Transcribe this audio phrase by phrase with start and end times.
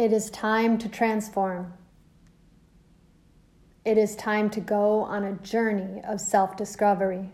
[0.00, 1.74] It is time to transform.
[3.84, 7.28] It is time to go on a journey of self discovery.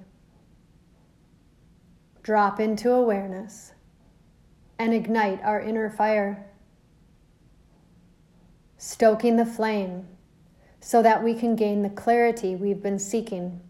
[2.24, 3.70] Drop into awareness
[4.80, 6.44] and ignite our inner fire,
[8.78, 10.08] stoking the flame
[10.80, 13.60] so that we can gain the clarity we've been seeking.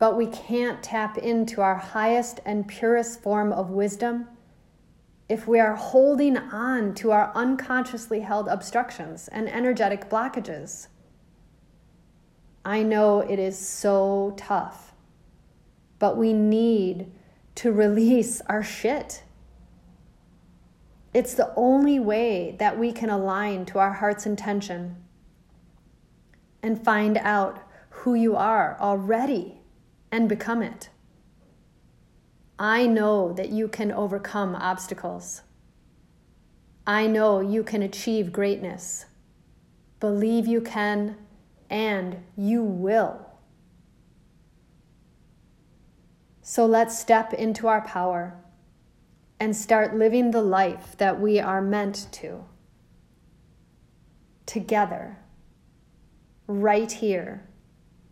[0.00, 4.26] But we can't tap into our highest and purest form of wisdom
[5.28, 10.88] if we are holding on to our unconsciously held obstructions and energetic blockages.
[12.64, 14.94] I know it is so tough,
[15.98, 17.10] but we need
[17.56, 19.22] to release our shit.
[21.14, 24.96] It's the only way that we can align to our heart's intention
[26.62, 27.60] and find out
[27.90, 29.60] who you are already
[30.10, 30.88] and become it.
[32.58, 35.42] I know that you can overcome obstacles.
[36.86, 39.06] I know you can achieve greatness.
[39.98, 41.16] Believe you can,
[41.70, 43.26] and you will.
[46.42, 48.36] So let's step into our power
[49.40, 52.44] and start living the life that we are meant to.
[54.46, 55.18] Together,
[56.46, 57.48] right here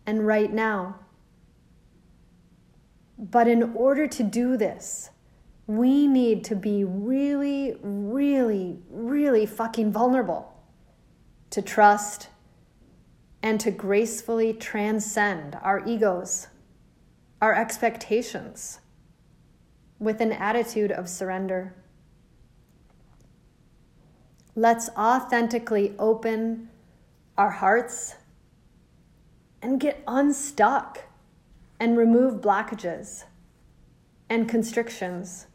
[0.05, 0.99] and right now.
[3.17, 5.09] But in order to do this,
[5.67, 10.53] we need to be really, really, really fucking vulnerable
[11.51, 12.29] to trust
[13.41, 16.47] and to gracefully transcend our egos,
[17.41, 18.79] our expectations,
[19.99, 21.75] with an attitude of surrender.
[24.55, 26.69] Let's authentically open
[27.37, 28.15] our hearts
[29.61, 30.99] and get unstuck
[31.83, 33.25] and remove blockages
[34.29, 35.47] and constrictions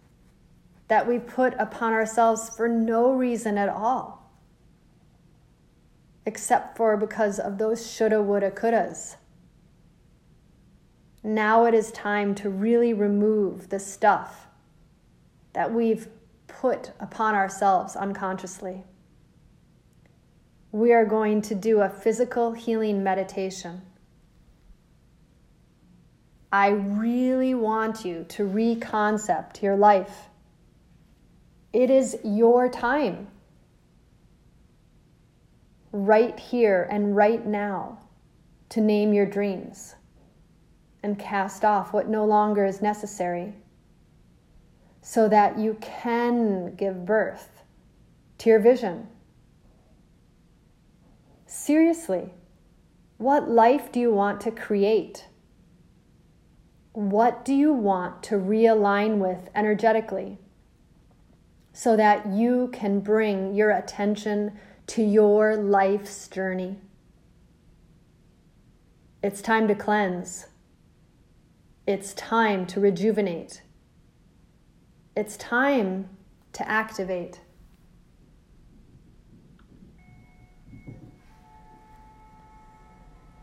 [0.88, 4.30] that we put upon ourselves for no reason at all,
[6.26, 9.16] except for because of those shoulda, woulda, couldas.
[11.24, 14.48] Now it is time to really remove the stuff
[15.54, 16.08] that we've
[16.46, 18.84] put upon ourselves unconsciously.
[20.72, 23.80] We are going to do a physical healing meditation
[26.50, 30.28] I really want you to reconcept your life.
[31.72, 33.28] It is your time.
[35.92, 37.98] Right here and right now
[38.70, 39.94] to name your dreams
[41.02, 43.54] and cast off what no longer is necessary
[45.00, 47.62] so that you can give birth
[48.38, 49.06] to your vision.
[51.46, 52.32] Seriously,
[53.16, 55.26] what life do you want to create?
[56.98, 60.36] What do you want to realign with energetically
[61.72, 66.76] so that you can bring your attention to your life's journey?
[69.22, 70.46] It's time to cleanse.
[71.86, 73.62] It's time to rejuvenate.
[75.14, 76.08] It's time
[76.54, 77.38] to activate.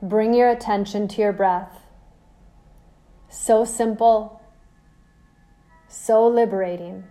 [0.02, 1.85] Bring your attention to your breath.
[3.38, 4.42] So simple,
[5.90, 7.04] so liberating.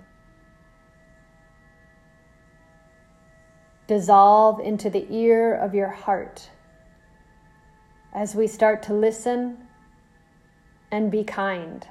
[3.86, 6.48] Dissolve into the ear of your heart
[8.14, 9.58] as we start to listen
[10.90, 11.86] and be kind.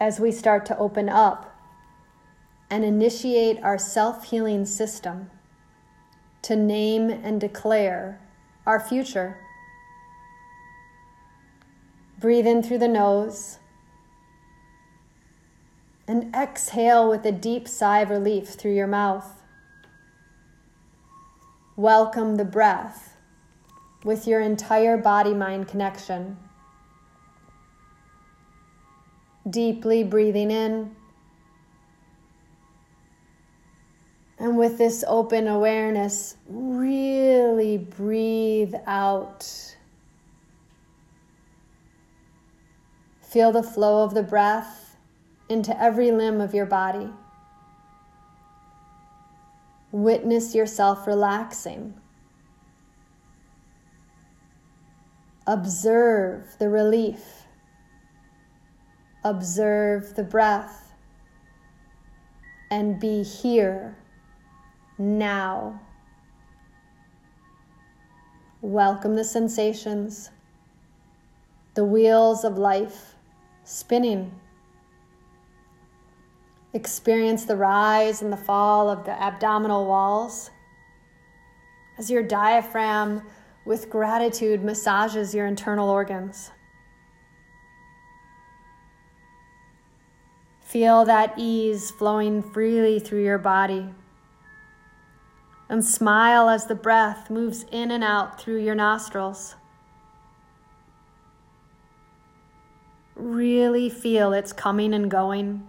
[0.00, 1.54] As we start to open up
[2.70, 5.30] and initiate our self healing system
[6.42, 8.20] to name and declare
[8.66, 9.36] our future.
[12.20, 13.58] Breathe in through the nose.
[16.06, 19.42] And exhale with a deep sigh of relief through your mouth.
[21.76, 23.16] Welcome the breath
[24.04, 26.36] with your entire body mind connection.
[29.48, 30.94] Deeply breathing in.
[34.38, 39.69] And with this open awareness, really breathe out.
[43.30, 44.96] Feel the flow of the breath
[45.48, 47.08] into every limb of your body.
[49.92, 51.94] Witness yourself relaxing.
[55.46, 57.44] Observe the relief.
[59.22, 60.92] Observe the breath.
[62.68, 63.96] And be here
[64.98, 65.80] now.
[68.60, 70.30] Welcome the sensations,
[71.74, 73.14] the wheels of life
[73.70, 74.32] spinning.
[76.72, 80.50] Experience the rise and the fall of the abdominal walls
[81.98, 83.22] as your diaphragm,
[83.66, 86.50] with gratitude, massages your internal organs.
[90.62, 93.90] Feel that ease flowing freely through your body.
[95.68, 99.56] And smile as the breath moves in and out through your nostrils.
[103.20, 105.68] Really feel it's coming and going.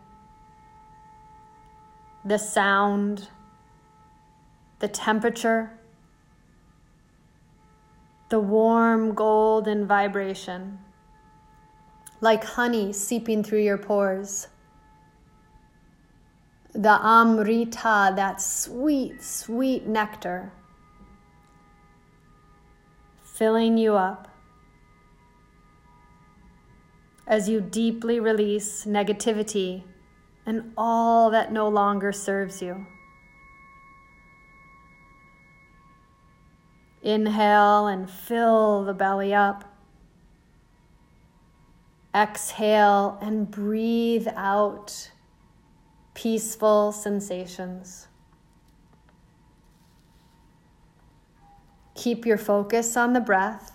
[2.24, 3.28] The sound,
[4.80, 5.78] the temperature,
[8.30, 10.80] the warm golden vibration,
[12.22, 14.48] like honey seeping through your pores.
[16.74, 20.54] The amrita, that sweet, sweet nectar,
[23.22, 24.31] filling you up
[27.32, 29.84] as you deeply release negativity
[30.46, 32.86] and all that no longer serves you.
[37.02, 39.64] Inhale and fill the belly up.
[42.14, 45.12] Exhale and breathe out
[46.14, 48.10] peaceful sensations.
[51.96, 53.72] Keep your focus on the breath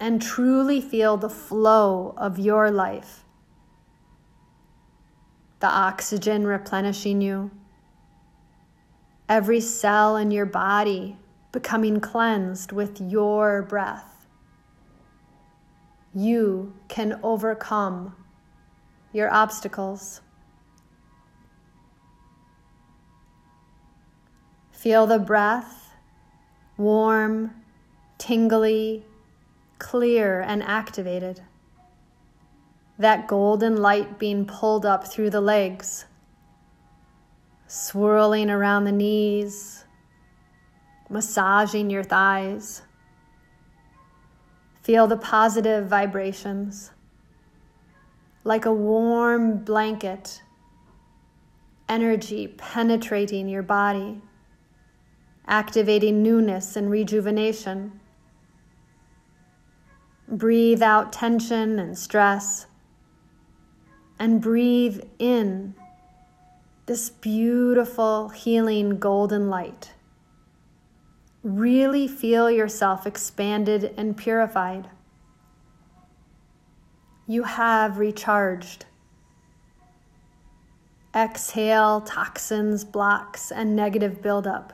[0.00, 3.22] and truly feel the flow of your life.
[5.60, 7.50] The oxygen replenishing you,
[9.28, 11.18] every cell in your body
[11.52, 14.26] becoming cleansed with your breath.
[16.14, 18.16] You can overcome
[19.12, 20.22] your obstacles.
[24.72, 25.90] Feel the breath,
[26.78, 27.50] warm,
[28.16, 29.04] tingly,
[29.80, 31.40] clear, and activated.
[32.98, 36.04] That golden light being pulled up through the legs,
[37.66, 39.84] swirling around the knees
[41.10, 42.82] massaging your thighs.
[44.82, 46.92] Feel the positive vibrations
[48.44, 50.40] like a warm blanket,
[51.88, 54.22] energy penetrating your body,
[55.46, 57.99] activating newness and rejuvenation.
[60.30, 62.66] Breathe out tension and stress,
[64.16, 65.74] and breathe in
[66.86, 69.92] this beautiful, healing golden light.
[71.42, 74.88] Really feel yourself expanded and purified.
[77.26, 78.86] You have recharged.
[81.14, 84.72] Exhale toxins, blocks, and negative buildup.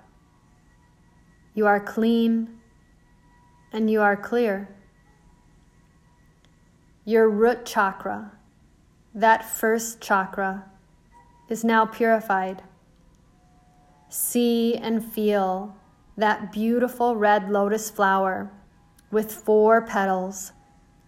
[1.55, 2.59] You are clean
[3.73, 4.76] and you are clear.
[7.09, 8.33] Your root chakra,
[9.15, 10.65] that first chakra,
[11.49, 12.65] is now purified.
[14.09, 15.77] See and feel
[16.17, 18.51] that beautiful red lotus flower
[19.13, 20.51] with four petals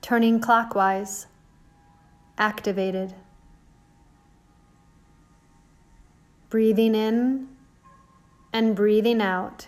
[0.01, 1.27] turning clockwise,
[2.39, 3.15] activated.
[6.49, 7.49] Breathing in
[8.53, 9.67] and breathing out,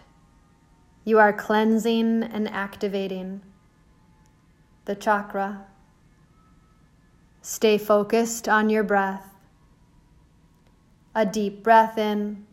[1.05, 3.43] you are cleansing and activating
[4.85, 5.67] the chakra.
[7.51, 9.35] Stay focused on your breath.
[11.17, 12.47] A deep breath in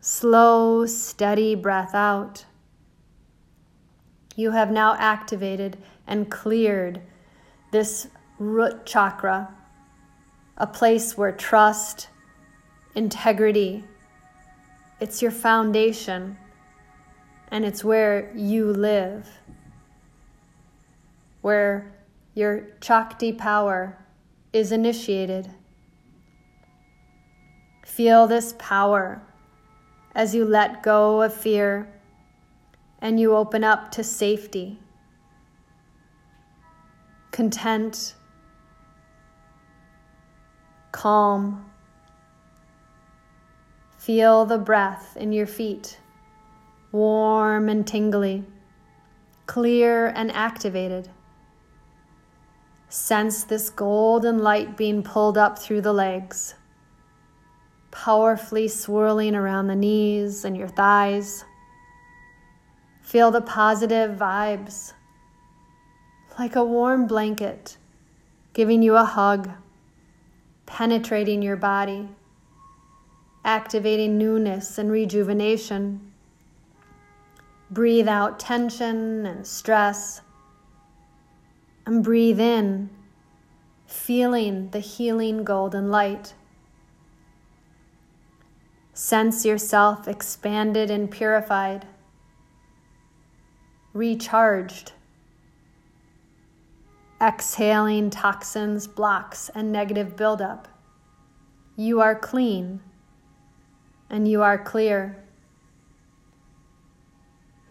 [0.00, 2.46] slow, steady breath out.
[4.34, 7.00] You have now activated and cleared
[7.70, 8.08] this
[8.40, 9.54] root chakra,
[10.56, 12.08] a place where trust,
[12.96, 13.84] integrity,
[14.98, 16.36] it's your foundation
[17.52, 19.28] and it's where you live,
[21.40, 21.92] where
[22.36, 23.96] your Shakti power
[24.52, 25.48] is initiated.
[27.82, 29.22] Feel this power
[30.14, 31.88] as you let go of fear
[33.00, 34.78] and you open up to safety,
[37.30, 38.14] content,
[40.92, 41.70] calm.
[43.96, 45.98] Feel the breath in your feet,
[46.92, 48.44] warm and tingly,
[49.46, 51.08] clear and activated.
[52.96, 56.54] Sense this golden light being pulled up through the legs.
[57.90, 61.44] Powerfully swirling around the knees and your thighs.
[63.02, 64.94] Feel the positive vibes.
[66.38, 67.76] Like a warm blanket
[68.54, 69.50] giving you a hug,
[70.64, 72.08] penetrating your body,
[73.44, 76.00] activating newness and rejuvenation.
[77.70, 80.22] Breathe out tension and stress,
[81.86, 82.90] and breathe in
[83.86, 86.34] feeling the healing golden light.
[88.92, 91.86] Sense yourself expanded and purified,
[93.92, 94.92] recharged,
[97.22, 100.66] exhaling toxins, blocks, and negative buildup.
[101.76, 102.80] You are clean
[104.10, 105.22] and you are clear.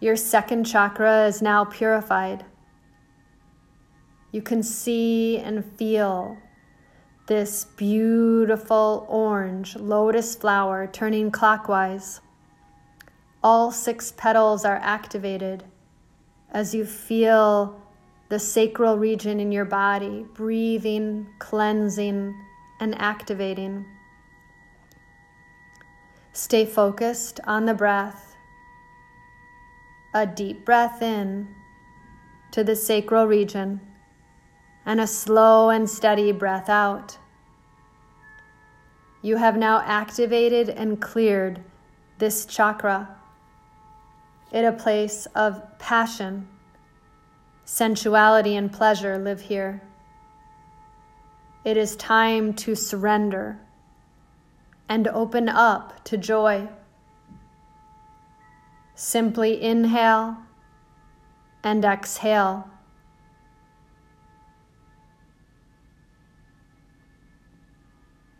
[0.00, 2.44] Your second chakra is now purified.
[4.36, 6.36] You can see and feel
[7.26, 12.20] this beautiful orange lotus flower turning clockwise.
[13.42, 15.64] All six petals are activated
[16.50, 17.80] as you feel
[18.28, 22.38] the sacral region in your body breathing, cleansing,
[22.78, 23.86] and activating.
[26.34, 28.36] Stay focused on the breath.
[30.12, 31.48] A deep breath in
[32.50, 33.80] to the sacral region
[34.86, 37.18] and a slow and steady breath out.
[39.20, 41.62] You have now activated and cleared
[42.18, 43.16] this chakra
[44.52, 46.48] in a place of passion,
[47.64, 49.82] sensuality, and pleasure live here.
[51.64, 53.58] It is time to surrender
[54.88, 56.68] and open up to joy.
[58.94, 60.36] Simply inhale
[61.64, 62.70] and exhale.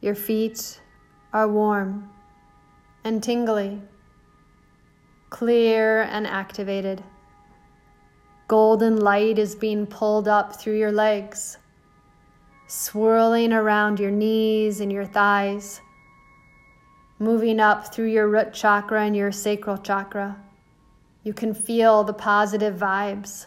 [0.06, 0.80] Your feet
[1.32, 2.08] are warm
[3.02, 3.82] and tingly,
[5.30, 7.02] clear and activated.
[8.46, 11.58] Golden light is being pulled up through your legs,
[12.68, 15.80] swirling around your knees and your thighs
[17.18, 20.36] moving up through your root chakra and your sacral chakra.
[21.24, 23.46] You can feel the positive vibes,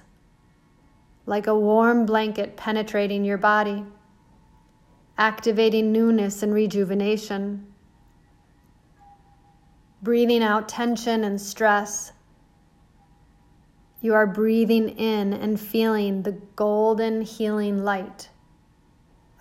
[1.25, 3.85] like a warm blanket penetrating your body,
[5.19, 7.67] activating newness and rejuvenation.
[10.01, 12.13] Breathing out tension and stress.
[13.99, 18.29] You are breathing in and feeling the golden healing light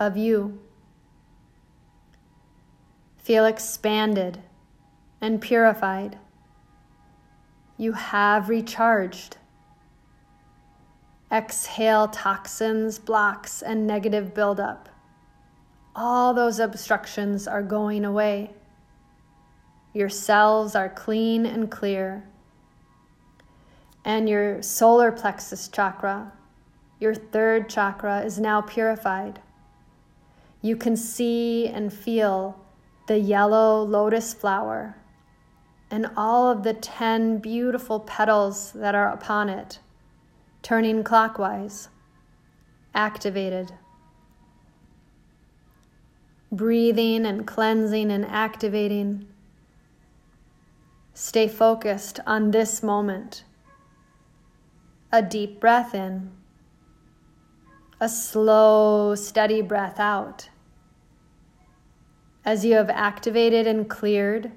[0.00, 0.58] of you.
[3.16, 4.42] Feel expanded
[5.20, 6.18] and purified.
[7.76, 9.36] You have recharged.
[11.30, 14.88] Exhale toxins, blocks, and negative buildup.
[16.00, 18.52] All those obstructions are going away.
[19.92, 22.22] Your cells are clean and clear.
[24.04, 26.32] And your solar plexus chakra,
[27.00, 29.40] your third chakra, is now purified.
[30.62, 32.64] You can see and feel
[33.08, 34.96] the yellow lotus flower,
[35.90, 39.80] and all of the 10 beautiful petals that are upon it,
[40.62, 41.88] turning clockwise,
[42.94, 43.72] activated.
[46.50, 49.26] Breathing and cleansing and activating.
[51.14, 53.44] Stay focused on this moment.
[55.12, 56.30] A deep breath in,
[58.00, 60.48] a slow, steady breath out
[62.48, 64.50] as you have activated and cleared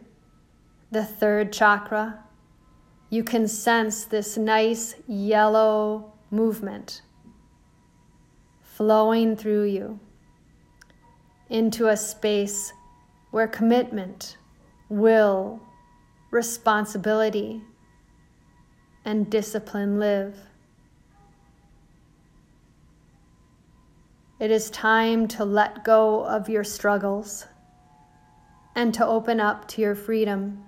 [0.92, 2.24] the third chakra,
[3.10, 7.02] you can sense this nice yellow movement
[8.62, 10.00] flowing through you
[11.52, 12.72] into a space
[13.32, 14.38] where commitment,
[14.88, 15.60] will,
[16.32, 17.62] responsibility,
[19.04, 20.38] and discipline live.
[24.40, 27.46] It is time to let go of your struggles
[28.74, 30.64] and to open up to your freedom.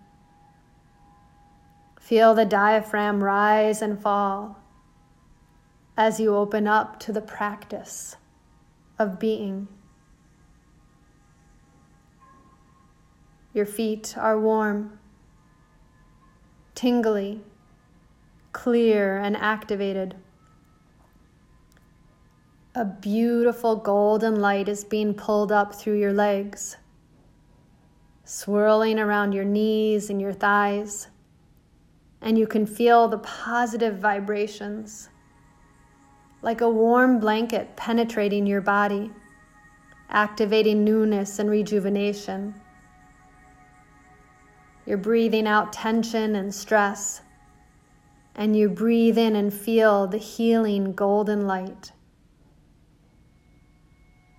[1.97, 4.59] Feel the diaphragm rise and fall
[5.95, 8.17] as you open up to the practice
[8.99, 9.69] of being.
[13.53, 14.99] Your feet are warm,
[16.75, 17.41] tingly,
[18.51, 20.15] clear, and activated.
[22.75, 26.77] A beautiful golden light is being pulled up through your legs
[28.25, 31.07] swirling around your knees and your thighs.
[32.21, 35.09] And you can feel the positive vibrations
[36.41, 39.11] like a warm blanket penetrating your body,
[40.09, 42.55] activating newness and rejuvenation.
[44.85, 47.21] You're breathing out tension and stress,
[48.35, 51.91] and you breathe in and feel the healing golden light.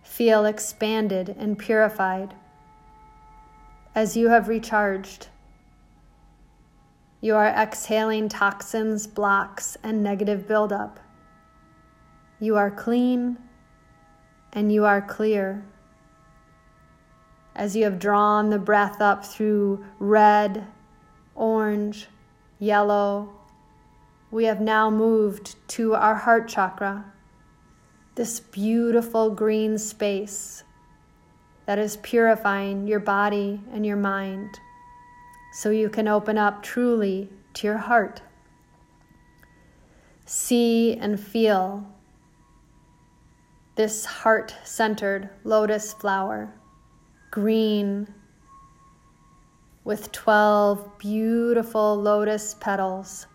[0.02, 2.34] Feel expanded and purified
[3.94, 5.28] as you have recharged.
[7.20, 11.00] You are exhaling toxins, blocks, and negative buildup.
[12.38, 13.38] You are clean
[14.52, 15.64] and you are clear.
[17.56, 20.66] As you have drawn the breath up through red,
[21.34, 22.08] orange,
[22.58, 23.28] yellow,
[24.30, 27.04] we have now moved to our heart chakra,
[28.16, 30.64] this beautiful green space
[31.66, 34.58] that is purifying your body and your mind
[35.52, 38.20] so you can open up truly to your heart.
[40.26, 41.87] See and feel
[43.76, 46.52] this heart centered lotus flower,
[47.35, 48.07] green,
[49.83, 53.26] with 12 beautiful lotus petals,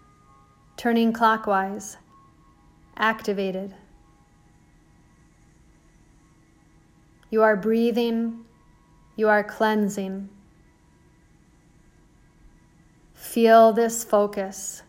[0.78, 1.98] turning clockwise,
[2.96, 3.76] activated.
[7.30, 8.46] You are breathing,
[9.18, 10.30] you are cleansing.
[13.14, 14.82] Feel this focus.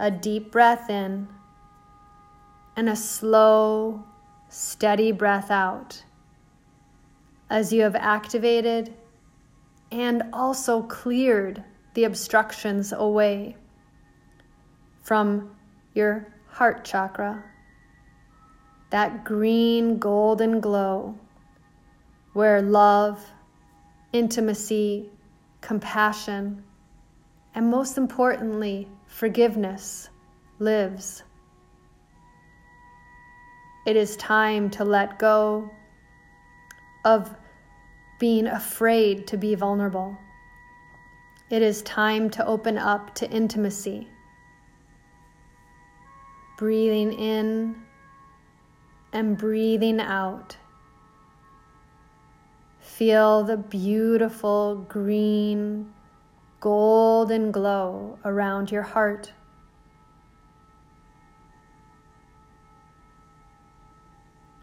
[0.00, 1.28] A deep breath in
[2.74, 4.02] and a slow,
[4.48, 6.02] steady breath out
[7.50, 8.92] as you have activated
[9.90, 11.62] and also cleared
[11.94, 13.56] the obstructions away
[15.02, 15.50] from
[15.94, 17.42] your heart chakra,
[18.90, 21.14] that green golden glow
[22.32, 23.24] where love,
[24.12, 25.08] intimacy,
[25.60, 26.62] compassion,
[27.54, 30.10] and most importantly, forgiveness
[30.58, 31.22] lives.
[33.86, 35.70] It is time to let go
[37.06, 37.32] of
[38.18, 40.18] being afraid to be vulnerable.
[41.50, 44.08] It is time to open up to intimacy.
[46.58, 47.76] Breathing in
[49.12, 50.56] and breathing out.
[52.80, 55.92] Feel the beautiful green,
[56.58, 59.32] golden glow around your heart.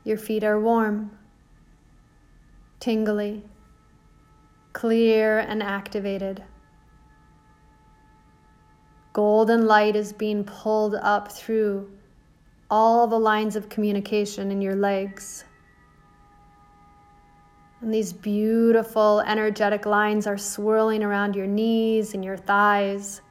[0.03, 1.17] Your feet are warm,
[2.83, 3.41] tingly,
[4.73, 6.43] clear, and activated.
[9.13, 11.89] Golden light is being pulled up through
[12.69, 15.45] all the lines of communication in your legs.
[17.79, 23.21] And these beautiful energetic lines are swirling around your knees and your thighs,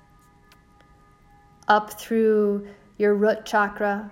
[1.68, 4.10] up through your root chakra,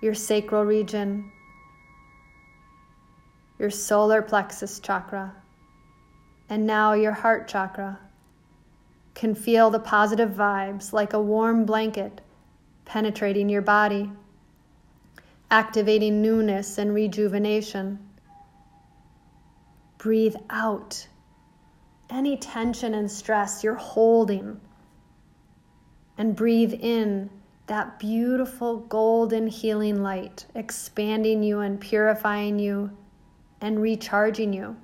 [0.00, 1.30] your sacral region,
[3.58, 5.34] your solar plexus chakra,
[6.48, 7.98] and now your heart chakra
[9.14, 12.20] can feel the positive vibes like a warm blanket
[12.84, 14.10] penetrating your body,
[15.50, 17.98] activating newness and rejuvenation.
[19.98, 21.08] Breathe out
[22.10, 24.60] any tension and stress you're holding,
[26.18, 27.30] and breathe in
[27.66, 32.96] that beautiful golden healing light, expanding you and purifying you
[33.60, 34.76] and recharging you.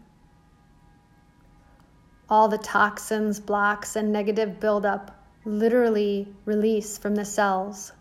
[2.28, 7.92] All the toxins, blocks, and negative buildup literally release from the cells.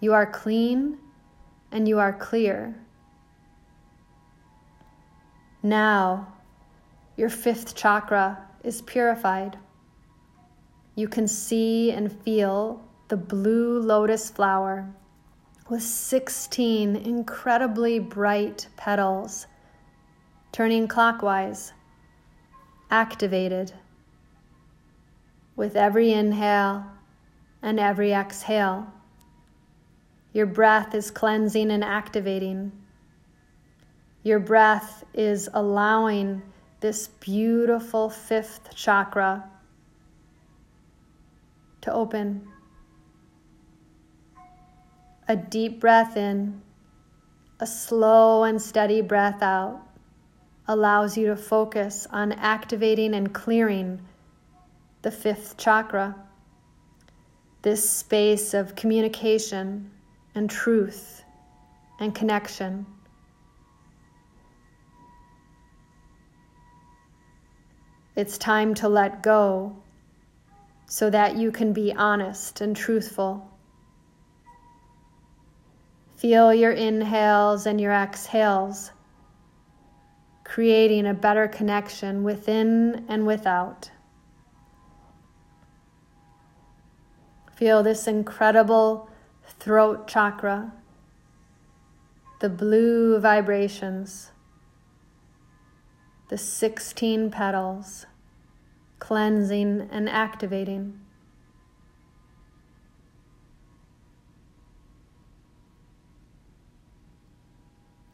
[0.00, 0.98] You are clean
[1.72, 2.74] and you are clear.
[5.62, 6.34] Now,
[7.16, 9.58] your fifth chakra is purified.
[10.94, 14.94] You can see and feel the blue lotus flower
[15.68, 19.46] with 16 incredibly bright petals,
[20.56, 21.74] turning clockwise,
[22.90, 23.70] activated.
[25.54, 26.86] With every inhale
[27.60, 28.90] and every exhale,
[30.32, 32.72] your breath is cleansing and activating.
[34.22, 36.40] Your breath is allowing
[36.80, 39.44] this beautiful fifth chakra
[41.82, 42.48] to open
[45.28, 46.62] a deep breath in,
[47.60, 49.85] a slow and steady breath out
[50.68, 54.00] allows you to focus on activating and clearing
[55.02, 56.14] the fifth chakra,
[57.62, 59.90] this space of communication
[60.34, 61.22] and truth
[62.00, 62.86] and connection.
[68.16, 69.76] It's time to let go
[70.86, 73.50] so that you can be honest and truthful.
[76.16, 78.90] Feel your inhales and your exhales,
[80.46, 83.90] creating a better connection within and without.
[87.56, 89.10] Feel this incredible
[89.58, 90.72] throat chakra,
[92.40, 94.30] the blue vibrations,
[96.28, 98.06] the 16 petals,
[99.00, 101.00] cleansing and activating.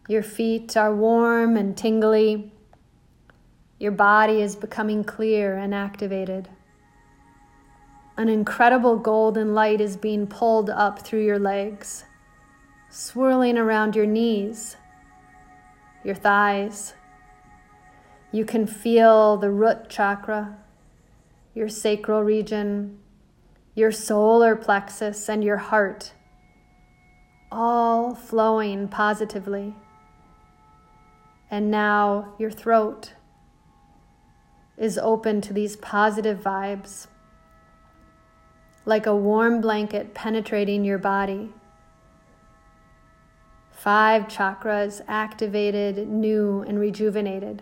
[0.08, 2.52] Your feet are warm and tingly.
[3.78, 6.48] Your body is becoming clear and activated.
[8.16, 12.04] An incredible golden light is being pulled up through your legs,
[12.90, 14.76] swirling around your knees,
[16.04, 16.94] your thighs.
[18.32, 20.58] You can feel the root chakra,
[21.54, 22.98] your sacral region,
[23.74, 26.12] your solar plexus, and your heart
[27.52, 29.74] all flowing positively.
[31.52, 33.12] And now your throat
[34.78, 37.08] is open to these positive vibes
[38.86, 41.50] like a warm blanket penetrating your body.
[43.70, 47.60] Five chakras activated, new, and rejuvenated.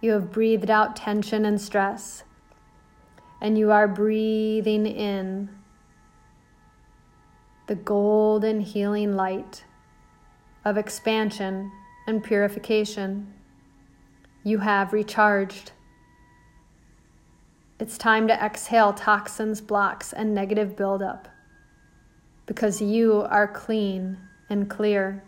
[0.00, 2.22] You have breathed out tension and stress,
[3.40, 5.48] and you are breathing in
[7.66, 9.64] the golden healing light
[10.64, 11.72] of expansion
[12.06, 13.32] and purification.
[14.44, 15.72] You have recharged.
[17.78, 21.28] It's time to exhale toxins, blocks, and negative buildup
[22.46, 24.16] because you are clean
[24.48, 25.22] and clear.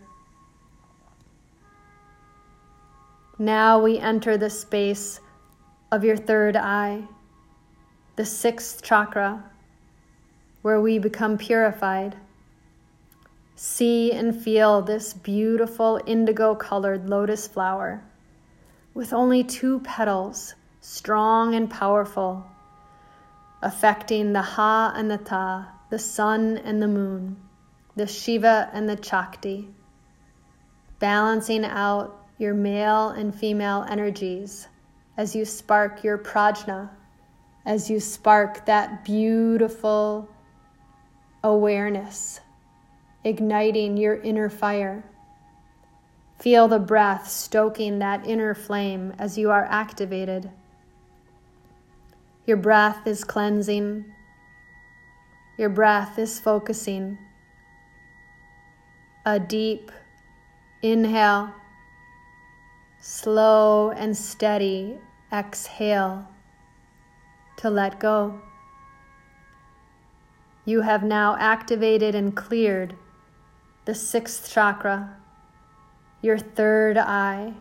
[3.37, 5.19] Now we enter the space
[5.91, 7.03] of your third eye,
[8.15, 9.43] the sixth chakra,
[10.61, 12.15] where we become purified.
[13.61, 18.01] See and feel this beautiful indigo colored lotus flower
[18.93, 22.45] with only two petals strong and powerful,
[23.61, 27.35] affecting the Ha and the Ta, the sun and the moon,
[27.97, 29.67] the Shiva and the Shakti,
[30.99, 34.69] balancing out your male and female energies
[35.17, 36.91] as you spark your prajna,
[37.65, 40.29] as you spark that beautiful
[41.43, 42.39] awareness,
[43.23, 45.03] igniting your inner fire.
[46.39, 50.49] Feel the breath stoking that inner flame as you are activated
[52.49, 54.05] your breath is cleansing.
[55.59, 57.19] Your breath is focusing.
[59.23, 59.91] A deep
[60.81, 61.53] inhale,
[62.99, 64.97] slow and steady
[65.31, 66.27] exhale
[67.57, 68.41] to let go.
[70.65, 72.95] You have now activated and cleared
[73.89, 75.17] the sixth chakra,
[76.21, 77.51] your third eye,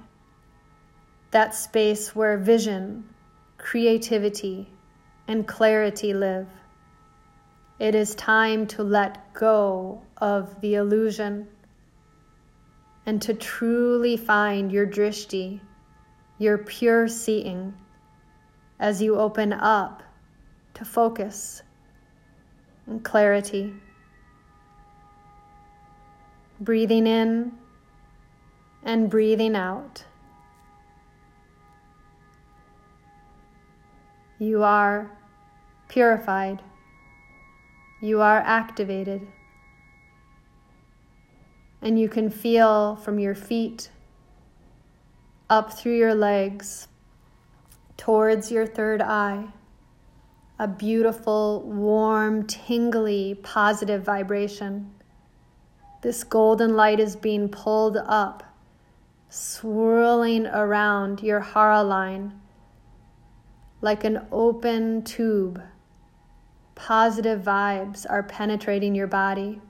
[1.31, 3.03] that space where vision,
[3.57, 4.71] creativity,
[5.27, 6.47] and clarity live.
[7.79, 11.49] It is time to let go of the illusion
[13.07, 15.61] and to truly find your drishti,
[16.37, 17.73] your pure seeing,
[18.79, 20.03] as you open up
[20.75, 21.63] to focus
[22.87, 23.73] and clarity.
[26.61, 27.53] Breathing in
[28.83, 30.05] and breathing out.
[34.39, 35.11] You are
[35.89, 36.63] purified.
[38.01, 39.27] You are activated.
[41.83, 43.91] And you can feel from your feet
[45.51, 46.89] up through your legs
[47.97, 49.49] towards your third eye
[50.61, 54.93] a beautiful, warm, tingly, positive vibration.
[56.01, 58.45] This golden light is being pulled up,
[59.29, 62.41] swirling around your hara line
[63.81, 65.63] like an open tube.
[66.75, 69.61] Positive vibes are penetrating your body,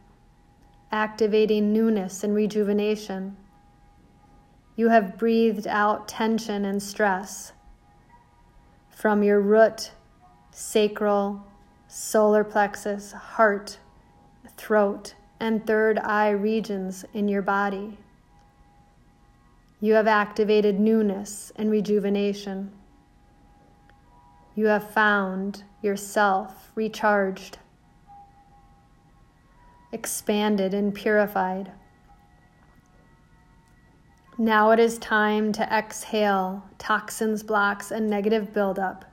[0.92, 3.36] activating newness and rejuvenation.
[4.76, 7.52] You have breathed out tension and stress
[8.90, 9.92] from your root,
[10.50, 11.46] sacral,
[11.86, 13.78] solar plexus, heart,
[14.56, 17.98] throat, and third eye regions in your body.
[19.80, 22.72] You have activated newness and rejuvenation
[24.58, 27.58] you have found yourself recharged,
[29.92, 31.70] expanded, and purified.
[34.36, 39.04] Now it is time to exhale toxins, blocks, and negative buildup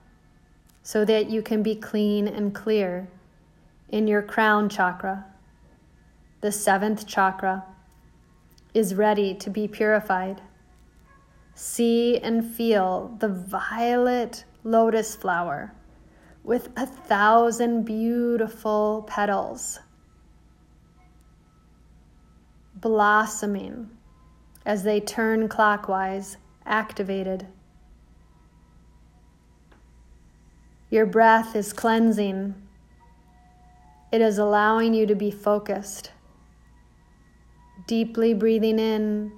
[0.81, 3.07] so that you can be clean and clear
[3.89, 5.27] in your crown chakra.
[6.45, 7.65] The seventh chakra
[8.75, 10.41] is ready to be purified.
[11.55, 15.73] See and feel the violet lotus flower
[16.43, 19.79] with a thousand beautiful petals
[22.75, 23.89] blossoming
[24.67, 27.47] as they turn clockwise, activated.
[30.91, 32.53] Your breath is cleansing.
[34.11, 36.11] It is allowing you to be focused,
[37.87, 39.31] Deeply breathing in,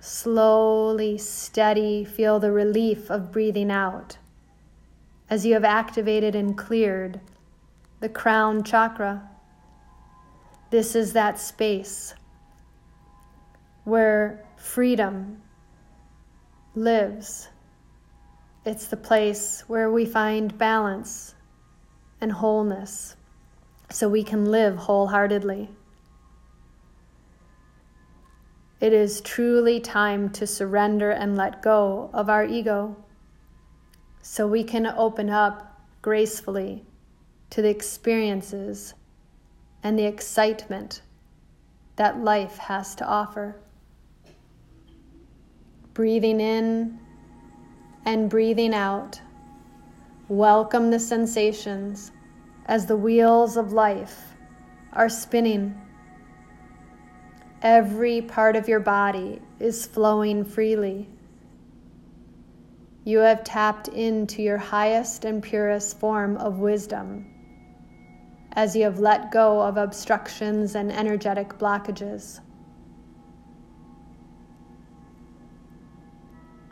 [0.00, 4.18] slowly, steady, feel the relief of breathing out
[5.30, 7.20] as you have activated and cleared
[8.00, 9.30] the crown chakra.
[10.70, 12.14] This is that space
[13.84, 15.40] where freedom
[16.74, 17.48] lives.
[18.64, 21.34] It's the place where we find balance
[22.20, 23.16] and wholeness
[23.90, 25.70] so we can live wholeheartedly.
[28.82, 32.96] It is truly time to surrender and let go of our ego
[34.22, 36.84] so we can open up gracefully
[37.50, 38.94] to the experiences
[39.84, 41.02] and the excitement
[41.94, 43.54] that life has to offer.
[45.94, 46.98] Breathing in
[48.04, 49.20] and breathing out,
[50.26, 52.10] welcome the sensations
[52.66, 54.34] as the wheels of life
[54.92, 55.81] are spinning.
[57.62, 61.08] Every part of your body is flowing freely.
[63.04, 67.32] You have tapped into your highest and purest form of wisdom
[68.54, 72.40] as you have let go of obstructions and energetic blockages.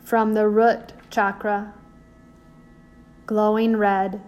[0.02, 1.72] From the root chakra,
[3.26, 4.20] glowing red,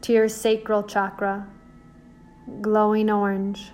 [0.00, 1.46] to your sacral chakra,
[2.62, 3.70] glowing orange,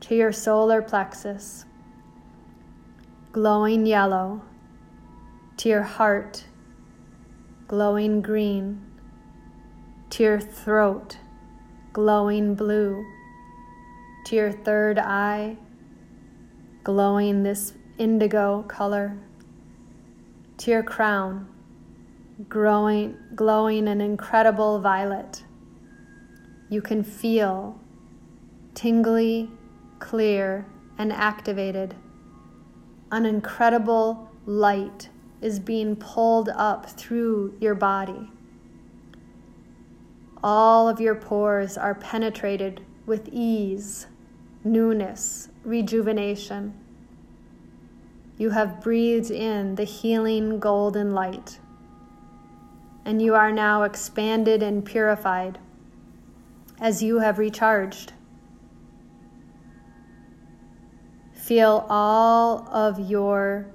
[0.00, 1.64] to your solar plexus,
[3.32, 4.42] glowing yellow,
[5.58, 6.44] to your heart,
[7.68, 8.80] glowing green,
[10.08, 11.18] to your throat,
[11.92, 13.04] glowing blue,
[14.24, 15.56] to your third eye,
[16.82, 19.16] glowing this indigo color,
[20.56, 21.46] to your crown,
[22.48, 25.44] growing, glowing an incredible violet.
[26.68, 27.78] You can feel
[28.74, 29.50] tingly,
[30.00, 30.66] clear,
[30.98, 31.94] and activated.
[33.12, 35.08] An incredible light
[35.40, 38.30] is being pulled up through your body.
[40.42, 44.06] All of your pores are penetrated with ease,
[44.64, 46.74] newness, rejuvenation.
[48.36, 51.60] You have breathed in the healing golden light,
[53.04, 55.58] and you are now expanded and purified
[56.78, 58.14] as you have recharged.
[61.50, 63.66] Feel all of your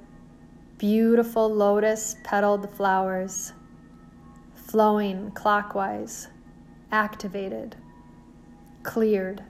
[0.78, 3.52] beautiful lotus petaled flowers
[4.54, 6.30] flowing clockwise
[6.94, 7.76] activated,
[8.84, 9.44] cleared.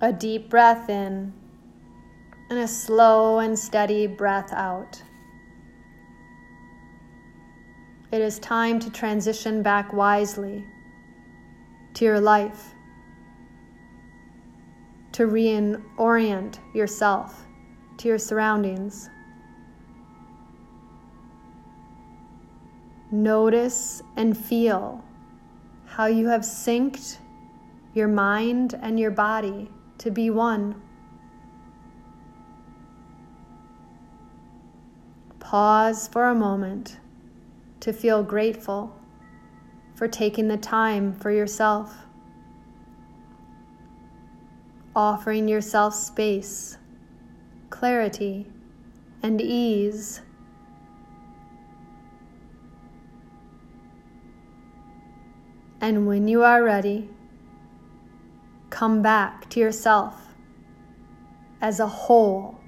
[0.00, 1.32] A deep breath in
[2.48, 5.02] and a slow and steady breath out.
[8.12, 10.64] It is time to transition back wisely
[11.94, 12.74] to your life,
[15.12, 17.46] to reorient yourself
[17.98, 19.08] to your surroundings.
[23.10, 25.04] Notice and feel
[25.84, 27.18] how you have synced
[27.94, 30.80] your mind and your body to be one.
[35.38, 36.98] Pause for a moment
[37.80, 38.98] to feel grateful
[40.02, 41.94] for taking the time for yourself,
[44.96, 46.76] offering yourself space,
[47.70, 48.44] clarity,
[49.22, 50.20] and ease.
[55.80, 57.08] And when you are ready,
[58.70, 60.34] come back to yourself
[61.60, 62.58] as a whole,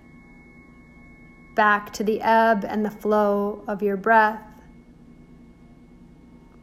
[1.56, 4.53] back to the ebb and the flow of your breath,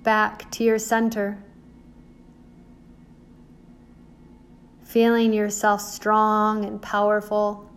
[0.03, 1.37] back to your center,
[4.83, 7.69] feeling yourself strong and powerful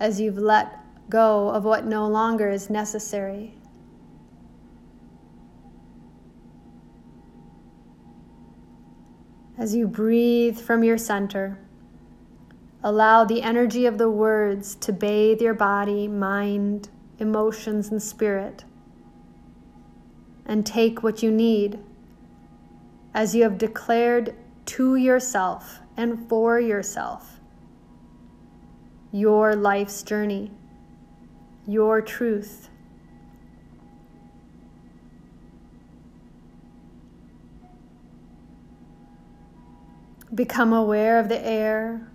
[0.00, 0.78] as you've let
[1.10, 3.54] go of what no longer is necessary.
[9.56, 11.58] As you breathe from your center,
[12.82, 16.88] allow the energy of the words to bathe your body, mind,
[17.18, 18.64] emotions, and spirit.
[20.48, 21.78] And take what you need
[23.14, 24.34] as you have declared
[24.66, 27.38] to yourself and for yourself
[29.10, 30.50] your life's journey,
[31.66, 32.68] your truth.
[40.34, 42.06] Become aware of the air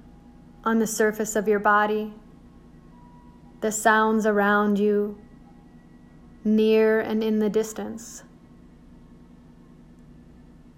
[0.63, 2.13] on the surface of your body,
[3.61, 5.17] the sounds around you,
[6.43, 8.23] near and in the distance.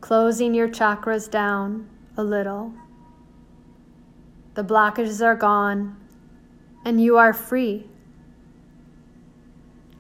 [0.05, 2.71] closing your chakras down a little.
[4.53, 5.97] The blockages are gone,
[6.85, 7.87] and you are free.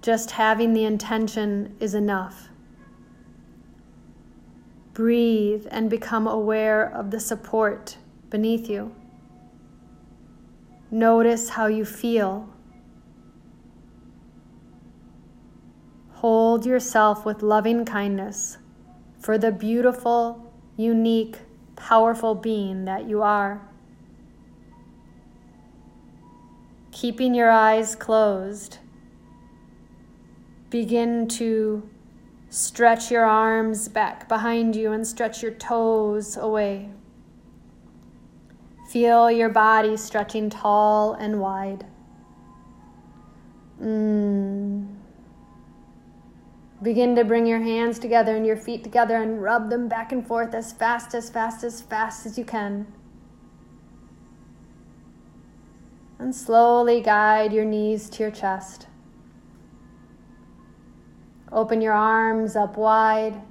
[0.03, 2.49] Just having the intention is enough.
[4.93, 7.97] Breathe and become aware of the support
[8.29, 8.93] beneath you.
[10.91, 12.47] Notice how you feel.
[16.27, 18.57] Hold yourself with loving kindness
[19.19, 21.37] for the beautiful, unique,
[21.75, 23.61] powerful being that you are.
[26.91, 28.79] Keeping your eyes closed,
[30.71, 31.87] begin to
[32.49, 36.89] stretch your arms back behind you and stretch your toes away.
[38.89, 41.85] Feel your body stretching tall and wide.
[43.79, 44.94] Mm.
[46.85, 50.25] Begin to bring your hands together and your feet together and rub them back and
[50.25, 52.85] forth as fast, as fast, as fast as you can.
[56.19, 58.85] And slowly guide your knees to your chest.
[61.51, 63.41] Open your arms up wide.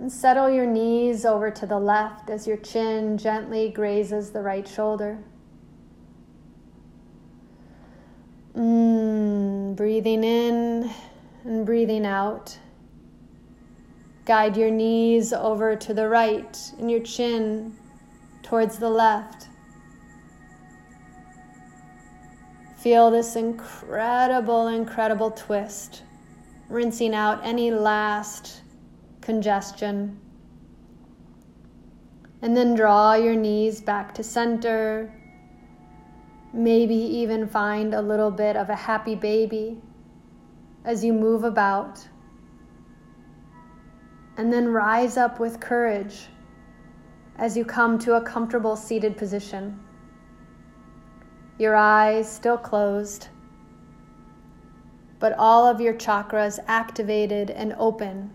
[0.00, 4.66] And settle your knees over to the left as your chin gently grazes the right
[4.66, 5.22] shoulder.
[8.56, 10.90] Mm, breathing in
[11.50, 12.56] and breathing out.
[14.24, 17.76] Guide your knees over to the right and your chin
[18.44, 19.48] towards the left.
[22.78, 26.04] Feel this incredible, incredible twist,
[26.68, 28.60] rinsing out any last
[29.20, 30.20] congestion.
[32.42, 35.12] And then draw your knees back to center.
[36.54, 39.82] Maybe even find a little bit of a happy baby
[40.84, 42.06] as you move about.
[44.36, 46.28] And then rise up with courage
[47.36, 49.78] as you come to a comfortable seated position.
[51.58, 53.28] Your eyes still closed,
[55.18, 58.30] but all of your chakras activated and open,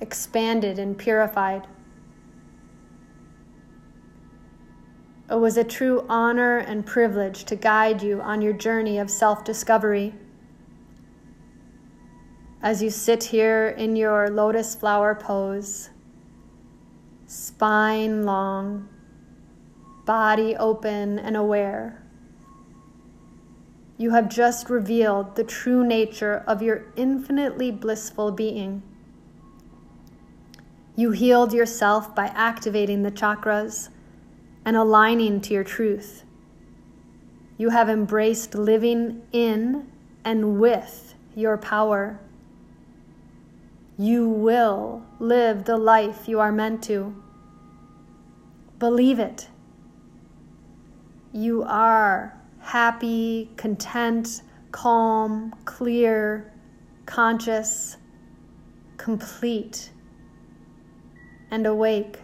[0.00, 1.68] expanded and purified.
[5.30, 9.44] It was a true honor and privilege to guide you on your journey of self
[9.44, 10.14] discovery
[12.64, 15.90] as you sit here in your lotus flower pose,
[17.26, 18.88] spine long,
[20.06, 22.02] body open and aware.
[23.98, 28.82] You have just revealed the true nature of your infinitely blissful being.
[30.96, 33.90] You healed yourself by activating the chakras
[34.64, 36.24] and aligning to your truth.
[37.58, 39.86] You have embraced living in
[40.24, 42.20] and with your power.
[43.96, 47.14] You will live the life you are meant to.
[48.80, 49.48] Believe it.
[51.32, 56.52] You are happy, content, calm, clear,
[57.06, 57.96] conscious,
[58.96, 59.90] complete,
[61.52, 62.18] and awake.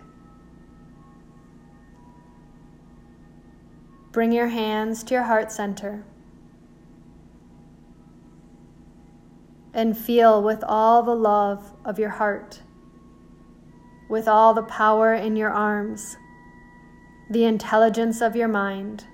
[4.10, 6.04] Bring your hands to your heart center.
[9.72, 12.62] And feel with all the love of your heart,
[14.08, 16.16] with all the power in your arms,
[17.30, 19.04] the intelligence of your mind.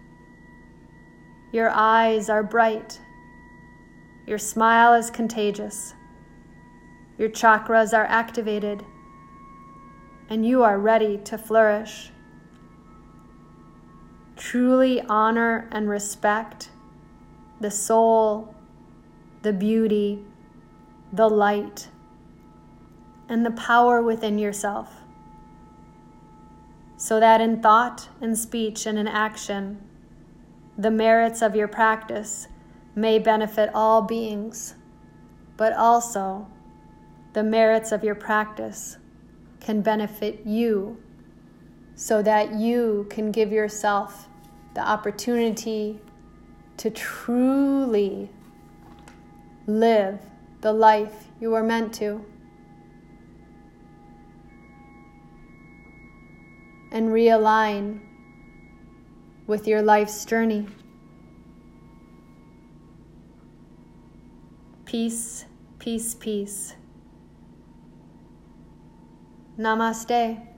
[1.52, 3.00] Your eyes are bright.
[4.26, 5.94] Your smile is contagious.
[7.18, 8.84] Your chakras are activated.
[10.28, 12.10] And you are ready to flourish.
[14.36, 16.70] Truly honor and respect
[17.60, 18.54] the soul,
[19.42, 20.24] the beauty,
[21.12, 21.88] the light,
[23.28, 25.02] and the power within yourself.
[26.96, 29.82] So that in thought and speech and in action,
[30.78, 32.48] the merits of your practice
[32.94, 34.74] may benefit all beings,
[35.56, 36.46] but also
[37.34, 38.96] the merits of your practice
[39.60, 40.96] can benefit you
[41.94, 44.28] so that you can give yourself
[44.74, 46.00] the opportunity
[46.76, 48.30] to truly
[49.66, 50.20] live
[50.60, 52.24] the life you were meant to.
[56.90, 58.00] And realign
[59.46, 60.66] with your life's journey.
[64.84, 65.44] Peace,
[65.78, 66.74] peace, peace.
[69.58, 70.55] Namaste.